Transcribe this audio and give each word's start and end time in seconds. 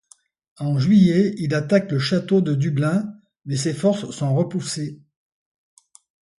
En 0.57 0.79
juillet 0.79 1.35
il 1.37 1.53
attaque 1.53 1.91
le 1.91 1.99
château 1.99 2.41
de 2.41 2.55
Dublin 2.55 3.13
mais 3.45 3.55
ses 3.55 3.75
forces 3.75 4.09
sont 4.09 4.33
repoussées. 4.33 4.99